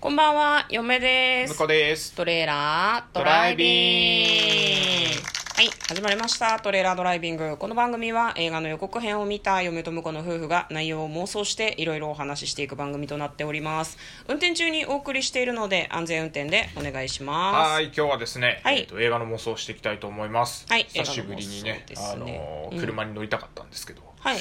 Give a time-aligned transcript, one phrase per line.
[0.00, 1.54] こんばんは、嫁です。
[1.54, 2.14] 向こうです。
[2.14, 5.22] トレーラードライビング。
[5.56, 6.60] はい、始まりました。
[6.60, 7.56] トレーラードライビング。
[7.56, 13.98] この番組は映画の予告編を見た嫁と婿の夫婦が内容を妄想していろいろお話ししていく番組となっております。
[14.28, 17.72] 運転中にお送りしているので安全運転でお願いします。
[17.72, 20.64] はい、今日はですね、はいえっと映画の妄想をしていきたいと思います。
[20.68, 24.38] はい久しぶりにね映、画の妄想ですあねうんの車に乗りたかったんですけど、はい。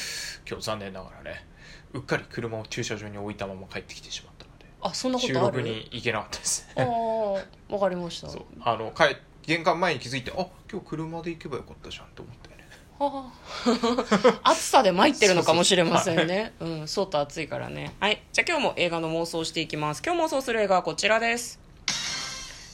[0.47, 1.47] 今日残念ながらね、
[1.93, 4.33] うっかり車を駐車場に置いたまま帰ってきてしまっ
[4.81, 5.57] あ、そんなこ収とある？
[5.57, 6.67] 録に行けなかったです。
[6.75, 8.29] ああ、わかりました。
[8.29, 9.15] そう、あの帰
[9.45, 12.67] 玄関前に気づいて、あ、今日車で行けばよかったじゃんと思ったよね。
[12.99, 13.31] は
[14.43, 16.53] あ 暑さで参ってるのかもしれませんね。
[16.59, 17.93] うん、相当暑いからね。
[17.99, 18.21] はい。
[18.33, 20.01] じゃあ今日も映画の妄想をしていきます。
[20.05, 21.59] 今日妄想する映画はこちらです。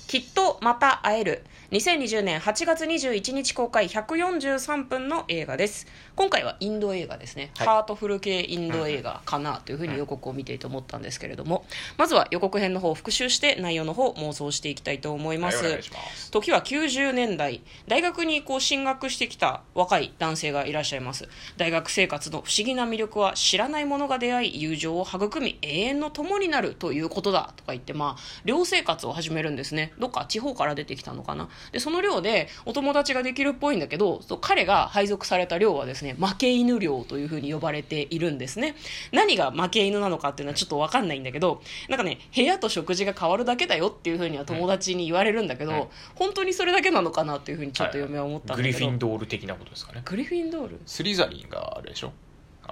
[0.07, 1.43] きっとまた会える。
[1.71, 5.87] 2020年8月21日公開143分の映画です。
[6.15, 7.51] 今回はインド映画ですね。
[7.57, 11.65] はいハートフル系インド映画かなというふうに予告を見ていて思ったんですけれども、
[11.97, 15.63] まずは予告編の方を復習して内容の方を妄想していきたいと思います。
[15.63, 16.31] はい、ます。
[16.31, 38.75] 時は90年代大学にこう進学してきた若い男性がいらっしゃいます大学生活の不思議な魅力は知らない者が出会い友情を育み永遠の友になるということだとか言ってまあ寮生活を始めるんですねどっか地方から出てきたのかなでその寮でお友達ができるっぽいんだけど彼が配属された寮はですね負け犬寮というふうに呼ばれているんですね。
[39.13, 45.83] 何が負け犬なのかっていうのはちょっと分かんないんだけどなんかね部屋と食事が変わるだけだよっていうふうには友達に言われるんだけど、うん
[46.15, 50.01] 本当にそれだけなのかなっていうふうにちょっと嫁は思ったんだけど、グリフィンドール的なことですかね。
[50.03, 50.79] グリフィンドール？
[50.85, 52.07] スリザリンがあれでしょ？
[52.07, 52.11] あ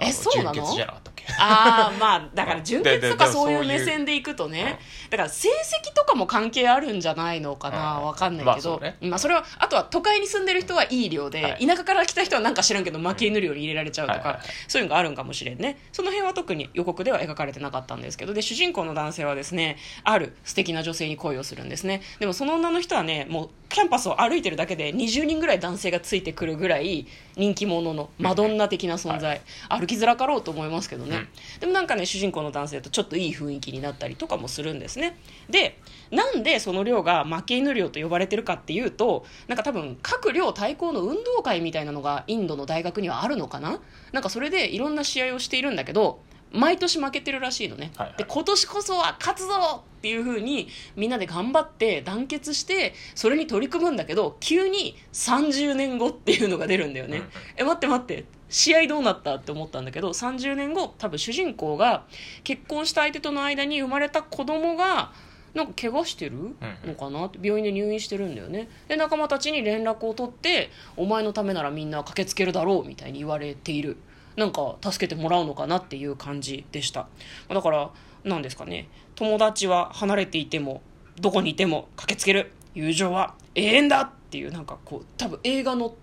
[0.00, 0.54] えそうなの？
[0.54, 1.24] 純血じゃなかったっけ？
[1.38, 4.78] ああまあだから純潔とかそういう目線でいくとね。
[5.10, 8.96] だから成績とかも関係あるんじゃないのかなうんわかんないけど、まあそうね。
[9.02, 11.66] まあそれはあとは都会に住んでる人はいい量で、はい。
[11.66, 15.78] 田舎から来た人はなんか知らんけど負け犬寮に入れられちゃうとか、そういうのがあるんかもしれんね。
[15.92, 22.02] その辺は特に予告では描かれてなかったんですけどで主人公の男性はですねある素敵な女性に恋をするんですね。
[22.18, 27.06] でもその女の人はねもうキャンパスを歩いてるだけで20人ぐらい男性がついてくるぐらい
[27.36, 31.28] 人気者のマドンナ的な存在、歩きづらかろうと思いますけどね、うん。
[31.60, 35.16] でもなんかね主人公の男性とちょっといい雰囲気になったりとかもするんですね。
[35.48, 35.78] で
[36.10, 43.80] なんでその寮が負け犬寮と呼ばれてるかっていうとなんか多分各寮対抗の運動会みたいなのがインドの大学にはあるのかな？
[44.12, 46.20] なんかそれでいろんな試合をしているんだけど
[46.52, 48.16] 毎年負けてるらしいのね、はいはい。
[48.18, 57.22] で今年こそは勝つぞっていう風にみんなで頑張って団結してそれに取り組むんだけど急に30年後っていうのが出るんだよね、
[57.56, 58.24] え待って待って。
[58.48, 62.04] 試合どうなったって思ったんだけど30年後多分主人公が
[62.44, 65.12] 結婚した相手との間に生まれた子供が
[65.54, 66.54] なんか怪我してる？
[66.86, 68.68] のかなって病院で入院してるんだよね。
[68.88, 73.96] で仲間たちに連絡を取ってお前のためならみんな駆けつけるだろうみたいに言われている
[74.36, 77.08] なんか助けてもらうのかなっていう感じでした。
[77.48, 77.90] だから
[78.24, 78.88] 何ですかね。
[79.14, 80.82] 友達は離れていても
[81.20, 82.52] どこにいても駆けつける。
[82.74, 85.94] 友情は永遠だっていうなんかこう多分映画の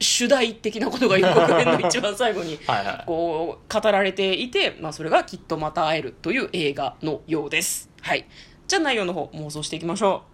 [0.00, 2.58] 主題的なことが予告編の一番最後に。
[3.06, 7.90] こう語られていて、まあ、それがきっとまた会えるという映画のようです。
[8.02, 8.26] はい。
[8.66, 10.24] じゃあ内容の方妄想していきましょ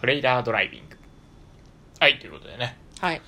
[0.00, 0.96] トレイラードライビング。
[1.98, 2.76] はい、ということでね。
[3.02, 3.22] うはい。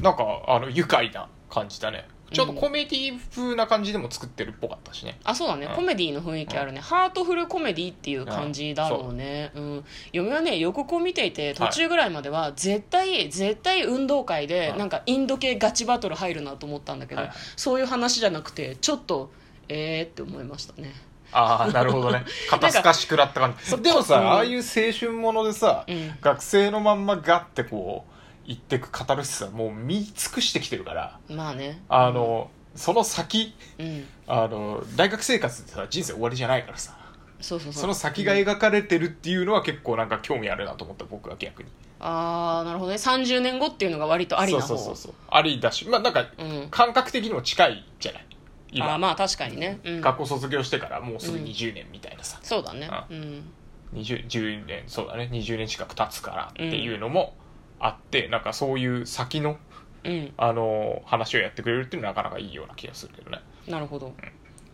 [0.00, 2.08] なんか、あの、愉快な感じだね。
[2.32, 5.18] ちょっとコメディ風な感じでも作ってるっぽかったしね。
[5.24, 5.76] あそうだね、うん。
[5.76, 9.84] コメディの雰囲気あるね、ハートフルコメディっていう感じだろうね、うん。
[10.12, 17.22] 嫁はね予告を見ていて途中ぐらいまでは絶対、絶対運動会でうんなんかインド系ガチバトル入るなと思ったんだけど、
[17.56, 19.30] そういう話じゃなくてちょっと
[19.68, 20.92] えーって思いましたね
[21.34, 22.24] ああ、なるほどね。
[22.48, 23.82] 肩透かしくらった感そじ。
[23.82, 24.30] でもさ、うん。
[24.30, 26.16] ああいう青春ものでさ、うん。
[26.20, 28.14] 学生のまんまガッてこう、
[28.46, 31.82] 言ってくカタルシスはもう見尽くしてきてるから、まあね。
[31.88, 34.08] あの、その先、うん。
[34.26, 36.96] あの、大学生活ってさ、人生終わりじゃないからさ、
[37.40, 37.80] そうそうそう。
[37.82, 41.68] その先が描かれてるっていうのは結構なんか興味あるなと思った、僕は逆に。
[42.00, 42.98] ああなるほどね。
[42.98, 44.68] 30年後っていうのが割とありな方。
[44.68, 45.12] そうそうそうそう。
[45.30, 46.68] ありだし、まあなんか、うん。
[46.70, 48.26] 感覚的にも近いじゃない
[48.74, 51.44] 今、あーまあ確かにね、うん、学校卒業してからもうすぐうん。
[51.44, 52.88] 20年みたいなさ、そうだね。
[52.90, 53.50] あうん。
[53.94, 55.28] 20 10年そうだね。
[55.32, 57.34] 20年近く経つからっていうのも
[57.78, 59.56] あって、なんかそういう先の
[60.04, 60.34] うん。
[60.36, 63.40] あの話をやってくれるっていうのはなかなかいいような気がするけどね。
[63.68, 64.12] なるほど、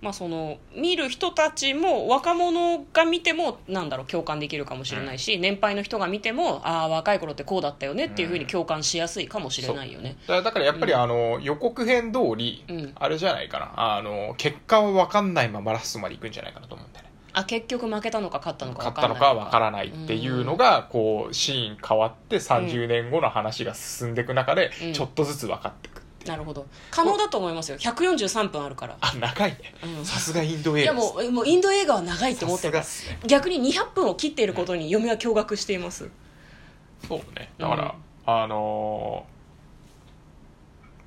[0.00, 12.93] まあその見る人たちも若者が見てもなんだろう共感できるかもしれないし、年配の人が見てもああ若い頃ってこうだったよねっていうふうに共感しやすいかもしれないよね、だからだからやっぱりあの、予告編通り、うん。
[12.94, 13.97] あれじゃないかな。
[13.97, 17.11] あの結果は分かんないままラストまでいくんじゃないかなと思うんだよね。
[17.32, 24.93] あ結局負けたのか勝ったのか勝ったのかは分からないっていうのが、こうシーン変わって30年後の話が進んでいく中で、うん。
[24.93, 26.00] ちょっとずつ分かっていく
[26.30, 26.64] なるほど。
[26.92, 27.78] 可能だと思いますよ。
[27.78, 28.96] 143分あるから。
[29.00, 29.58] あ長いね。
[29.98, 30.04] うん。
[30.04, 31.14] さすがインド映いや画です。
[31.14, 33.28] もうもうインド映画は長いと思ってるさすがっすね。
[33.28, 36.08] 逆に200分を切っていることに嫁は驚愕しています。
[37.08, 37.50] そうね。
[37.58, 37.94] だから、
[38.26, 39.40] あのー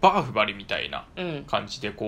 [0.02, 1.46] バーフバリみたいなうん。
[1.46, 2.06] 感じでこ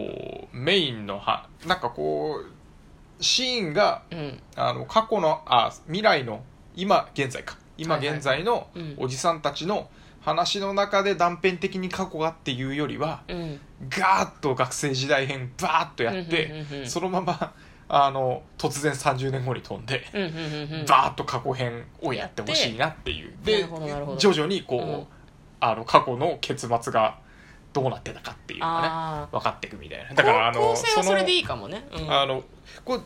[0.53, 4.39] うメインのはなんかこうシーンがうん。
[4.57, 6.43] あの過去のあ未来の
[6.75, 7.57] 今現在か。
[7.77, 8.95] 今はいはい現在のうん。
[8.97, 9.89] おじさんたちの
[10.25, 13.59] 話の中で断片的に過去がっていうよりはうん。
[13.89, 17.53] ガーッと学生時代編バーッとやってうんうんそのまま
[17.87, 23.33] あの突然30年後に飛んでうんバーッと過去編をやってほしいなっていう。
[23.43, 23.67] で
[24.17, 25.07] 徐々にこう、うん。
[25.59, 27.19] あの過去の結末が
[27.71, 30.09] どうなってたかっていうのがねあ分かっていくみたいな。
[30.09, 31.87] あだからあの構成はそれでいいいかもね。
[31.93, 32.11] うん。
[32.11, 32.43] あの
[32.83, 33.03] こう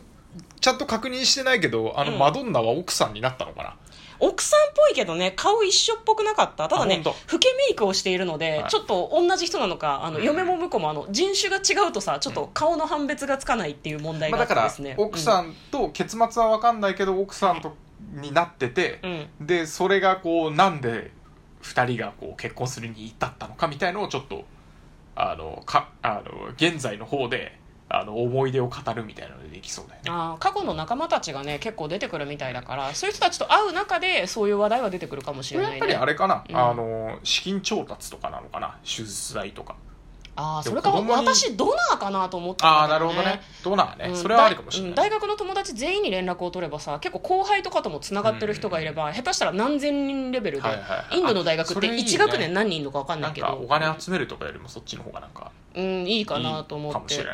[0.58, 2.18] ちゃんと確認してないけどあの、うん。
[2.18, 3.76] マドンナは奥さんになったのかな
[4.20, 6.68] 奥さんっぽいけどね顔一緒っぽくなかった？
[6.68, 8.70] ただね老けメイクをしているので、はい。
[8.70, 10.24] ちょっと同じ人なのかあの、うん。
[10.24, 17.74] 嫁も婿もあの人種が違うとさちょっと顔の判別がつかないっていう問題まあ、があってだからですね、奥さんと結末は分かんないけど奥さんと
[18.12, 21.10] になっててうん、うんでそれがこうなんで
[21.62, 24.44] 2人がこう結婚するに至ったのかみたいのをちょっと
[25.14, 27.58] あのかあの現在の方で
[27.92, 30.10] あの思い出を語るみたいなのでできそうだよね。
[30.10, 36.56] あー過去の仲間たちがね結構出てくるみたいだからそういう人たちと会う中でそういう話題は出てくるかもしこれやっれないねぱりあれかな、うん。
[36.56, 38.78] あの資金調達とかなのかな？
[38.84, 39.74] 手術代とか
[40.40, 43.42] ああそれか私ドナーかなと思ってああなるほどね。
[43.62, 44.16] ドナーね、うん。
[44.16, 50.68] それはありかもしれない、大学の友達全員に連絡を取ればさ結構後輩とかともつながってる人がいれば、下手したら何千人レベルで、
[51.12, 52.10] インドの大学ってあそれいいね。
[52.10, 53.46] 1学年何人いるのか分かんなないんけど。
[53.46, 57.24] かお金集めるとかよりもそっちの方がなんかうん、いいかなと思って。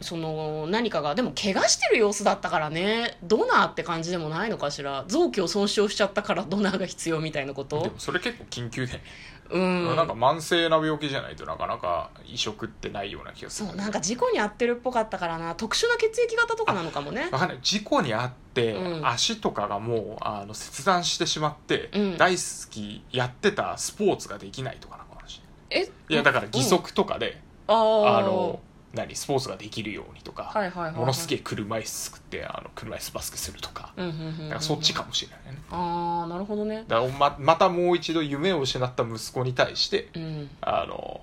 [0.00, 3.18] その何かがでも怪我してる様子だったからね。
[3.22, 5.04] ドナーって感じでもないのかしら。
[5.08, 7.82] 臓器を損傷しちゃったからドナーが必要みたいなこと。
[7.82, 9.02] でもそれ結構緊急でね、
[9.50, 9.96] うん。
[9.96, 13.68] なんか慢性な病気じゃないとなかなか移植ってないような気がする。
[13.68, 15.54] そうなんか事故に遭ってるっぽかったからな。
[15.54, 17.28] 特殊な血液型とかなのかもね。
[17.30, 19.06] わかんない事故にあって、うん。
[19.06, 22.16] 足とかがもうあの切断してしまって、うん。
[22.16, 25.40] 大好きやってたスポーツができないとかなのかもし
[25.70, 25.88] れない。
[25.88, 28.60] えいやだから義足とかで、あの
[28.94, 30.94] 何スポーツができるようにとか、はいはいはいはい。
[31.00, 34.38] ものすげえ車椅子作ってあの車椅子バスケするとか,、うんうんうんうん。
[34.38, 35.62] だからそっちかもしれないね。
[35.70, 36.84] ああなるほどね。
[36.88, 40.50] だからままたもう一度夢を失った息子に対してうん。
[40.60, 41.20] あの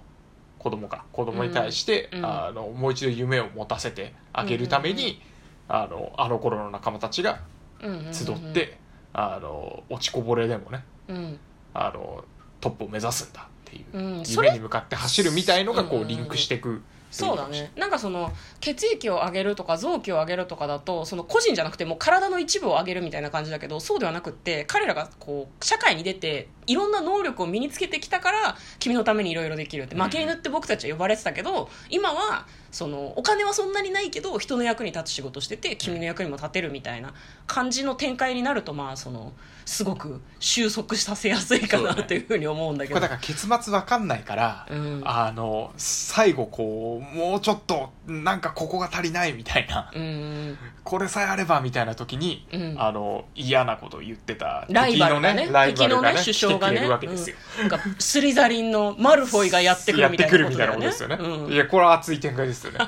[0.60, 1.04] 子供か。
[1.12, 2.26] 子供に対して、うんうん。
[2.26, 5.22] あのもう一度夢を持たせてあげるために、
[5.68, 7.40] あのあの頃の仲間たちが
[7.82, 8.14] うんうんうんうん。
[8.14, 8.78] 集って、
[9.14, 11.40] あの落ちこぼれでもねうん。
[11.74, 12.24] あの
[12.62, 16.02] トップを目指すんだっていう、うんそれ夢に向かって走るみたいのがこうん。
[16.04, 16.82] うリンクしていく
[17.14, 17.72] そうだね。
[17.76, 29.96] なんかその血液を上げるとか臓器を上げるとかだとその個人じゃなくてもう体の一部を上げるみたいな感じだけどそうではなくって彼らがこう社会に出ていろんな能力を身につけてきたから君のためにいろいろできるって。
[29.96, 37.14] 負け犬って僕たちは呼ばれてたけど今はそのお金はそんなにないけど人の役に立つ仕事してて君の役にも立てるみたいな
[37.46, 39.34] 感じの展開になるとまあその
[39.66, 43.00] すごく収束させやすいかなというふうに思うんだけど。
[43.00, 45.02] これだから結末わかんないから、うん。
[45.06, 50.58] あの最後こうもうちょっとなんかここが足りないみたいな、うん。
[50.84, 52.76] これさえあればみたいな時に、うん。
[52.78, 54.66] あの嫌なことを言ってた。
[54.70, 55.48] ライバルがね。
[55.52, 56.82] ライバルがね敵のね首相がね。
[56.82, 56.90] うん。
[56.90, 60.86] なんかスリザリンのマルフォイがやってくるみたいなことだよね。
[60.86, 61.54] やってくるみたいなことですよね、うん。
[61.54, 62.80] いやこれは熱い展開ですよね。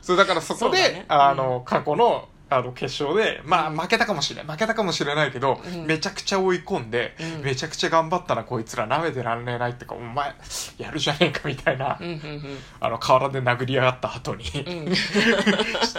[0.00, 1.04] そうだからそこで、ね。
[1.08, 5.86] あの過去のあの決勝でまあ負けたかもしれない負けたかもしれないけど、うん。
[5.86, 7.44] めちゃくちゃ追い込んで、うん。
[7.44, 10.34] めちゃくちゃ頑張ったなこいつら舐めてらんねえないってかお前
[10.78, 12.42] やるじゃねえかみたいな、うんうん
[12.80, 14.78] あの河原で殴り上がった後に、うん。
[14.86, 14.94] う ん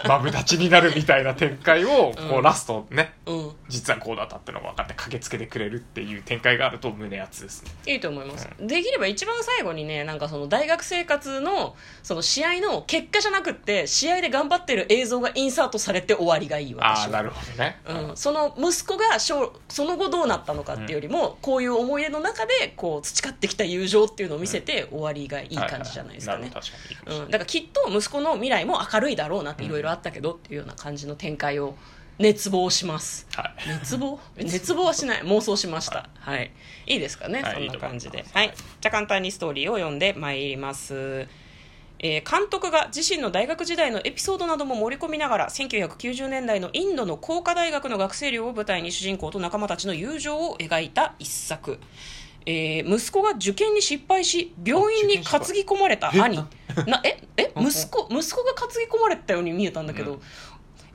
[0.07, 3.51] マブダチになるみたいな展開を、こううんラストねうん。
[3.67, 7.71] 実はこうだったってのが分かって駆けつけてくれるっていう展開があると胸熱ですね。
[7.85, 17.05] いいと思います、できれば一番最後にねなんかその大学生活のその試合の結果じゃなくって試合で頑張ってる映像がインサートされて終わりがいいあ私は。
[17.05, 17.79] あなるほどね、
[18.09, 26.59] うん、その息子が勝その後どうなったのかっていうよりも、こういう思い出の中でこう培ってきた友情っていうのを見せて終わりがいい感じじゃないですかね、だ
[27.31, 31.75] からきっと息子の未来も明るいだろうなっていろいろあったけどっていうような感じの展開を
[32.19, 33.25] 熱望します。
[33.33, 33.69] はい。
[33.69, 34.19] 熱望？
[34.35, 35.21] 熱望はしない。
[35.21, 36.09] 妄想しました。
[36.19, 36.51] はい、
[36.85, 38.25] い、いですかね、はいそんな感じで。
[38.33, 38.53] はい。
[38.81, 41.27] じゃあ簡単にストーリーを読んでまいります
[41.99, 51.79] えー監督が自身の大学時代のエピソードなども盛り込みながら1990年代のインドの工科大学の学生寮を舞台に主人公と仲間たちの友情を描いた一作、
[52.45, 56.39] えー息子が受験に失敗し病院に担ぎ込まれた兄。
[56.77, 60.21] えなええうん息子息子が担ぎ込まれたように見えたんだけど、うん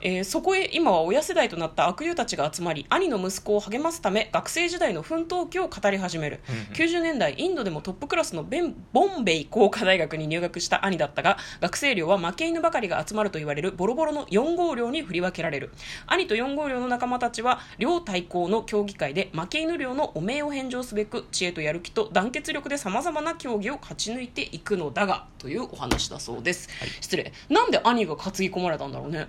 [0.05, 6.61] えーそこへ今は親世代となった悪友たちが集まり兄の息子を励ますため学生時代の奮闘記を語り始める、うんうん。
[6.73, 15.71] 90年代インドでもトップクラスのベンボンベイ工科大学に入学した兄だったが学生寮は負け犬ばかりが集まると言われるボロボロの4号寮に振り分けられる。
[16.05, 26.69] 兄と4号寮の仲間たちは寮対抗の競技会で負け犬寮の汚名を返上すべく知恵とやる気と団結力でさまざまな競技を勝ち抜いていくのだがというお話だそうです、
[27.01, 27.33] 失礼。
[27.49, 29.27] なんで兄が担ぎ込まれたんだろうね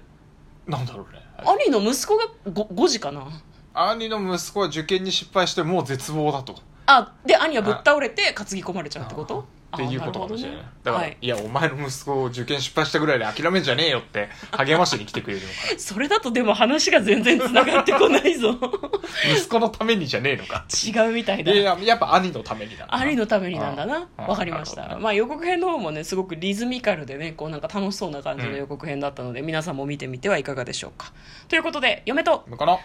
[0.67, 1.21] なんだろうね。
[1.45, 3.27] 兄の息子が 5, 5時かな？
[3.75, 6.57] 兄の息子は受験に失敗してもう絶望だと
[6.87, 9.45] あで兄はぶっ倒れて担ぎ込まれちゃうってこと？
[9.85, 11.17] っていうことかもしれないあなるほだから、はい。
[11.21, 15.55] い、やお前の息子を受験失敗したぐらいで諦めんじゃねえよって励ましに来てくれるのか。
[15.79, 18.57] それだとでも話が全然つながってこないぞ。
[19.33, 20.65] 息子のためにじゃねえのか。
[20.71, 21.53] 違うみたいだ。
[21.53, 22.87] いややっぱ兄のためにだ。
[22.87, 24.09] な兄のためになんだな。
[24.17, 31.13] わかりました、まあ予告編の方もねすごくリズミカルでねこうなんか楽しそうな感じの予告編だったので、皆さんも見てみてはいかがでしょうか。
[31.49, 32.45] ということで嫁と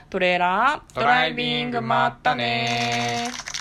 [0.09, 3.60] トレーラードドライビングまったねー